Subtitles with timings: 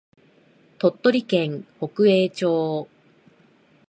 [0.79, 2.89] 鳥取県北栄町